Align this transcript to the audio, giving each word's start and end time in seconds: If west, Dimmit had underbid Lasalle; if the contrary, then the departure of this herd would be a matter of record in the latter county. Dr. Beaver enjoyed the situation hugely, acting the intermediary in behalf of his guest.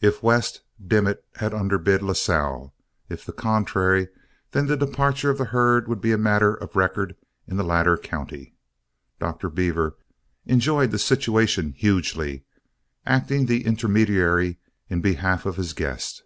If 0.00 0.22
west, 0.22 0.62
Dimmit 0.80 1.24
had 1.34 1.52
underbid 1.52 2.00
Lasalle; 2.00 2.72
if 3.08 3.26
the 3.26 3.32
contrary, 3.32 4.06
then 4.52 4.66
the 4.68 4.76
departure 4.76 5.30
of 5.30 5.38
this 5.38 5.48
herd 5.48 5.88
would 5.88 6.00
be 6.00 6.12
a 6.12 6.16
matter 6.16 6.54
of 6.54 6.76
record 6.76 7.16
in 7.48 7.56
the 7.56 7.64
latter 7.64 7.96
county. 7.96 8.54
Dr. 9.18 9.50
Beaver 9.50 9.96
enjoyed 10.46 10.92
the 10.92 10.98
situation 11.00 11.72
hugely, 11.72 12.44
acting 13.04 13.46
the 13.46 13.66
intermediary 13.66 14.58
in 14.88 15.00
behalf 15.00 15.44
of 15.44 15.56
his 15.56 15.72
guest. 15.72 16.22